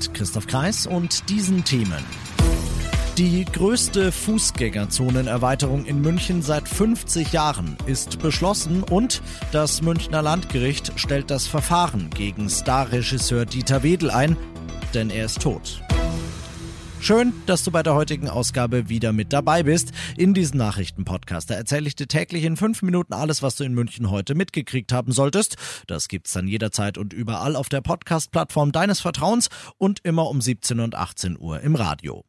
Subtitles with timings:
[0.00, 2.02] Mit Christoph Kreis und diesen Themen.
[3.18, 9.20] Die größte Fußgängerzonenerweiterung in München seit 50 Jahren ist beschlossen und
[9.52, 14.38] das Münchner Landgericht stellt das Verfahren gegen Starregisseur Dieter Wedel ein,
[14.94, 15.82] denn er ist tot.
[17.02, 19.92] Schön, dass du bei der heutigen Ausgabe wieder mit dabei bist.
[20.18, 23.72] In diesem Nachrichtenpodcast da erzähle ich dir täglich in fünf Minuten alles, was du in
[23.72, 25.56] München heute mitgekriegt haben solltest.
[25.86, 30.78] Das gibt's dann jederzeit und überall auf der Podcast-Plattform deines Vertrauens und immer um 17
[30.78, 32.24] und 18 Uhr im Radio.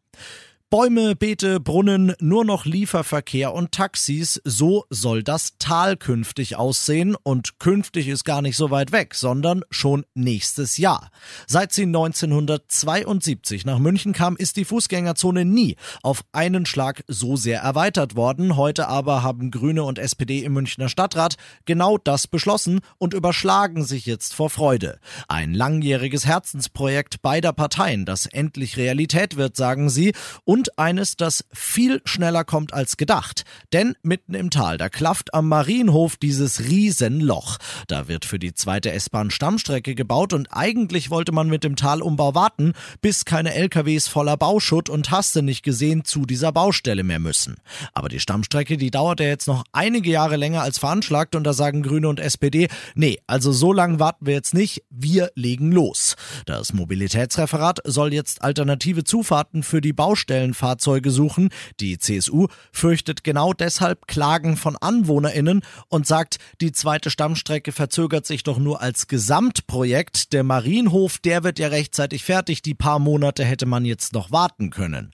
[0.72, 7.60] Bäume, Beete, Brunnen, nur noch Lieferverkehr und Taxis, so soll das Tal künftig aussehen und
[7.60, 11.12] künftig ist gar nicht so weit weg, sondern schon nächstes Jahr.
[11.46, 17.60] Seit sie 1972 nach München kam, ist die Fußgängerzone nie auf einen Schlag so sehr
[17.60, 18.56] erweitert worden.
[18.56, 21.35] Heute aber haben Grüne und SPD im Münchner Stadtrat
[21.66, 25.02] genau das beschlossen und überschlagen sich jetzt vor Freude.
[25.28, 30.13] Ein langjähriges Herzensprojekt beider Parteien, das endlich Realität wird, sagen sie,
[30.46, 33.45] und und eines, das viel schneller kommt als gedacht.
[33.73, 37.57] Denn mitten im Tal, da klafft am Marienhof dieses Riesenloch.
[37.87, 42.35] Da wird für die zweite S-Bahn Stammstrecke gebaut und eigentlich wollte man mit dem Talumbau
[42.35, 47.55] warten, bis keine LKWs voller Bauschutt und Haste nicht gesehen zu dieser Baustelle mehr müssen.
[47.95, 51.54] Aber die Stammstrecke, die dauert ja jetzt noch einige Jahre länger als veranschlagt und da
[51.54, 56.15] sagen Grüne und SPD, nee, also so lange warten wir jetzt nicht, wir legen los.
[56.45, 61.49] Das Mobilitätsreferat soll jetzt alternative Zufahrten für die Baustellen Fahrzeuge suchen.
[61.80, 68.44] Die CSU fürchtet genau deshalb Klagen von AnwohnerInnen und sagt, die zweite Stammstrecke verzögert sich
[68.44, 70.34] doch nur als Gesamtprojekt.
[70.34, 72.62] Der Marienhof, der wird ja rechtzeitig fertig.
[72.62, 75.13] Die paar Monate hätte man jetzt noch warten können.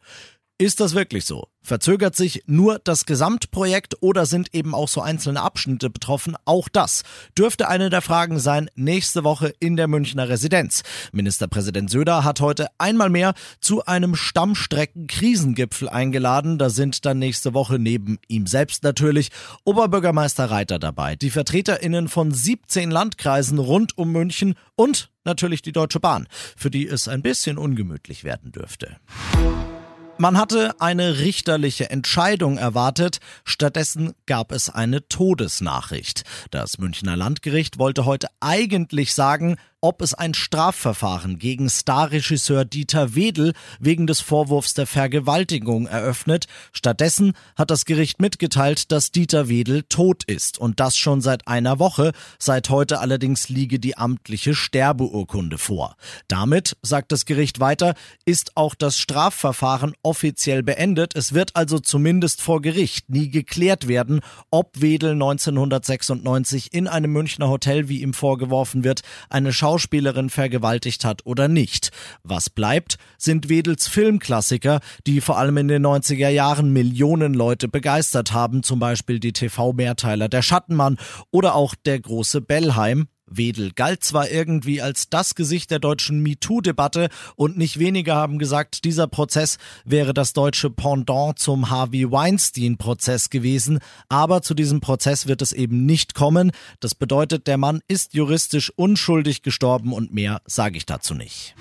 [0.59, 1.49] Ist das wirklich so?
[1.61, 6.35] Verzögert sich nur das Gesamtprojekt oder sind eben auch so einzelne Abschnitte betroffen?
[6.45, 7.03] Auch das
[7.37, 10.81] dürfte eine der Fragen sein nächste Woche in der Münchner Residenz.
[11.11, 16.57] Ministerpräsident Söder hat heute einmal mehr zu einem Stammstrecken-Krisengipfel eingeladen.
[16.57, 19.29] Da sind dann nächste Woche neben ihm selbst natürlich
[19.63, 25.99] Oberbürgermeister Reiter dabei, die VertreterInnen von 17 Landkreisen rund um München und natürlich die Deutsche
[25.99, 28.97] Bahn, für die es ein bisschen ungemütlich werden dürfte.
[30.19, 36.23] Man hatte eine richterliche Entscheidung erwartet, stattdessen gab es eine Todesnachricht.
[36.49, 43.53] Das Münchner Landgericht wollte heute eigentlich sagen, ob es ein Strafverfahren gegen Starregisseur Dieter Wedel
[43.79, 46.47] wegen des Vorwurfs der Vergewaltigung eröffnet.
[46.73, 51.77] Stattdessen hat das Gericht mitgeteilt, dass Dieter Wedel tot ist und das schon seit einer
[51.77, 52.11] Woche.
[52.39, 55.95] Seit heute allerdings liege die amtliche Sterbeurkunde vor.
[56.27, 57.93] Damit, sagt das Gericht weiter,
[58.25, 61.15] ist auch das Strafverfahren offiziell beendet.
[61.15, 67.49] Es wird also zumindest vor Gericht nie geklärt werden, ob Wedel 1996 in einem Münchner
[67.49, 71.91] Hotel, wie ihm vorgeworfen wird, eine Schauspielerin vergewaltigt hat oder nicht.
[72.23, 78.31] Was bleibt, sind Wedels Filmklassiker, die vor allem in den 90er Jahren Millionen Leute begeistert
[78.31, 80.97] haben, zum Beispiel die TV-Mehrteiler Der Schattenmann
[81.31, 87.09] oder auch Der große Bellheim, Wedel galt zwar irgendwie als das Gesicht der deutschen MeToo-Debatte
[87.35, 93.79] und nicht wenige haben gesagt, dieser Prozess wäre das deutsche Pendant zum Harvey Weinstein-Prozess gewesen,
[94.09, 96.51] aber zu diesem Prozess wird es eben nicht kommen.
[96.79, 101.55] Das bedeutet, der Mann ist juristisch unschuldig gestorben und mehr sage ich dazu nicht.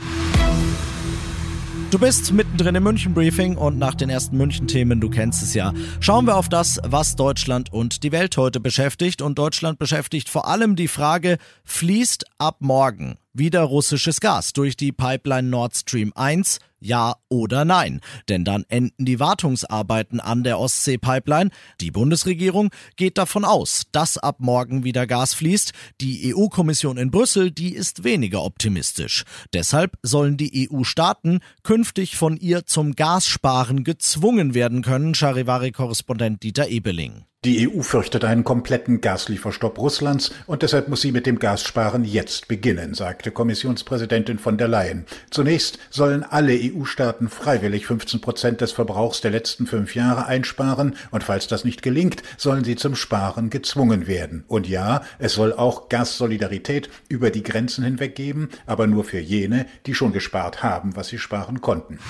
[1.97, 5.55] Du bist mittendrin im München Briefing und nach den ersten München Themen, du kennst es
[5.55, 9.23] ja, schauen wir auf das, was Deutschland und die Welt heute beschäftigt.
[9.23, 14.93] Und Deutschland beschäftigt vor allem die Frage, fließt ab morgen wieder russisches Gas durch die
[14.93, 16.59] Pipeline Nord Stream 1?
[16.79, 18.01] Ja oder nein?
[18.29, 21.51] Denn dann enden die Wartungsarbeiten an der Ostsee-Pipeline.
[21.81, 25.73] Die Bundesregierung geht davon aus, dass ab morgen wieder Gas fließt.
[26.01, 29.25] Die EU-Kommission in Brüssel, die ist weniger optimistisch.
[29.53, 37.25] Deshalb sollen die EU-Staaten künftig von ihr zum Gassparen gezwungen werden können, Charivari-Korrespondent Dieter Ebeling.
[37.47, 42.49] Die EU fürchtet einen kompletten Gaslieferstopp Russlands und deshalb muss sie mit dem Gassparen jetzt
[42.49, 45.07] beginnen, sagte Kommissionspräsidentin von der Leyen.
[45.31, 51.23] Zunächst sollen alle EU-Staaten freiwillig 15 Prozent des Verbrauchs der letzten fünf Jahre einsparen und
[51.23, 54.43] falls das nicht gelingt, sollen sie zum Sparen gezwungen werden.
[54.49, 59.67] Und ja, es soll auch Gassolidarität über die Grenzen hinweg geben, aber nur für jene,
[59.87, 62.01] die schon gespart haben, was sie sparen konnten.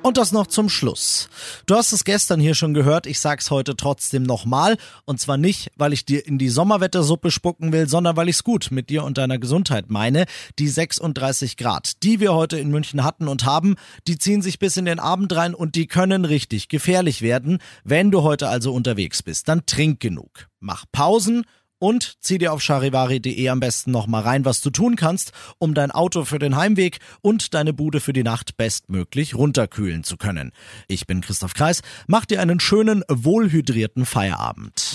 [0.00, 1.28] Und das noch zum Schluss.
[1.66, 4.76] Du hast es gestern hier schon gehört, ich sag's heute trotzdem nochmal.
[5.04, 8.68] Und zwar nicht, weil ich dir in die Sommerwettersuppe spucken will, sondern weil ich's gut
[8.70, 10.26] mit dir und deiner Gesundheit meine.
[10.60, 13.74] Die 36 Grad, die wir heute in München hatten und haben,
[14.06, 17.58] die ziehen sich bis in den Abend rein und die können richtig gefährlich werden.
[17.82, 20.48] Wenn du heute also unterwegs bist, dann trink genug.
[20.60, 21.44] Mach Pausen
[21.78, 25.90] und zieh dir auf charivari.de am besten nochmal rein, was du tun kannst, um dein
[25.90, 30.52] Auto für den Heimweg und deine Bude für die Nacht bestmöglich runterkühlen zu können.
[30.86, 34.94] Ich bin Christoph Kreis, mach dir einen schönen, wohlhydrierten Feierabend.